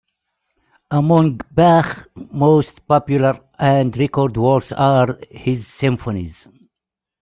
Among 0.89 1.41
Bach's 1.51 2.07
most 2.31 2.87
popular 2.87 3.39
and 3.59 3.95
recorded 3.95 4.37
works 4.39 4.71
are 4.71 5.19
his 5.29 5.67
symphonies. 5.67 6.47